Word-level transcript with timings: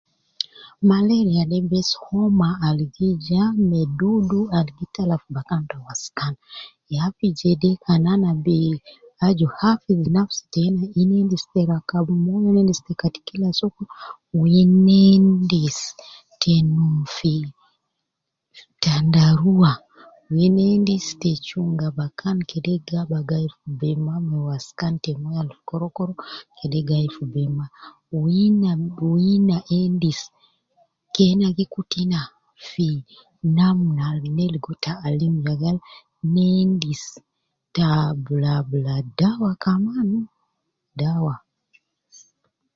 Malaria 0.89 1.43
de 1.51 1.59
bes 1.69 1.89
homa 2.05 2.49
al 2.67 2.79
gi 2.95 3.09
ja 3.27 3.43
me 3.69 3.79
dudu 3.99 4.39
al 4.57 4.67
gi 4.77 4.85
tala 4.95 5.15
fi 5.21 5.29
bakan 5.35 5.61
te 5.69 5.77
waskan, 5.85 6.33
ya 6.93 7.03
fi 7.17 7.27
jede 7.39 7.71
kan 7.83 8.03
ana 8.13 8.31
bi 8.45 8.57
aju 9.25 9.47
hafidh 9.59 10.05
nafsi 10.15 10.41
teina, 10.53 10.81
ina 11.01 11.15
endi 11.21 11.37
te 11.51 11.59
rakab 11.71 12.05
moyo, 12.23 12.45
ina 12.49 12.59
endis 12.63 12.81
te 12.85 12.93
kati 13.01 13.19
kila 13.27 13.49
sokol, 13.59 13.87
wu 14.33 14.41
ina 14.61 14.95
endis 15.15 15.77
te 16.41 16.53
num 16.73 16.95
fi 17.15 17.33
tandarua, 18.83 19.71
wu 20.29 20.35
ina 20.45 20.61
endis 20.75 21.05
te 21.21 21.29
chunga 21.47 21.87
bakan 21.97 22.37
kede 22.49 22.73
gaba 22.89 23.19
gai 23.29 23.47
fi 23.55 23.67
be 23.79 23.89
mma 24.01 24.15
me 24.27 24.37
waskan, 24.47 24.93
moyo 25.21 25.37
al 25.43 25.49
fi 25.57 25.61
korokoro 25.69 26.13
kede 26.57 26.79
gayi 26.89 27.07
fi 27.15 27.23
be 27.33 27.41
mma, 27.53 27.65
wu 28.17 28.21
ina 28.45 28.69
endis 28.75 28.99
,wu 28.99 29.09
ina 29.33 29.57
endis 29.79 30.19
,kena 31.17 31.47
gi 31.57 31.65
kutu 31.73 31.97
ina 32.03 32.21
fi 32.69 32.87
namna 33.57 34.01
al 34.11 34.19
ne 34.35 34.43
ligo 34.53 34.73
taalim 34.83 35.35
je 35.45 35.53
gal 35.61 35.77
ne 36.33 36.43
endis 36.63 37.03
te 37.75 37.83
abula 38.01 38.51
abula 38.59 38.95
dawa 39.19 39.51
kaman, 39.63 40.09
dawa. 40.99 41.33